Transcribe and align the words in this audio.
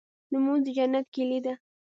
لمونځ 0.31 0.61
د 0.65 0.67
جنت 0.77 1.05
کيلي 1.13 1.39
ده. 1.45 1.53